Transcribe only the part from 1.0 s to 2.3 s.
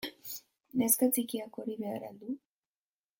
txikiak hori behar al